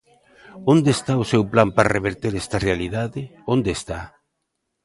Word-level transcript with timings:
¿Onde 0.73 0.89
está 0.97 1.13
o 1.23 1.29
seu 1.31 1.43
plan 1.51 1.69
para 1.75 1.93
reverter 1.97 2.33
esta 2.41 2.57
realidade?, 2.67 3.21
¿onde 3.53 3.69
está? 3.77 3.99